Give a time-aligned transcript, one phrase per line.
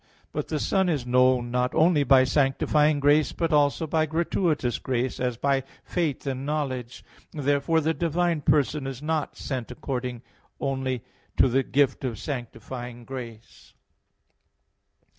[0.31, 5.19] But the Son is known not only by sanctifying grace, but also by gratuitous grace,
[5.19, 7.05] as by faith and knowledge.
[7.31, 10.23] Therefore the divine person is not sent only according
[11.37, 13.75] to the gift of sanctifying grace.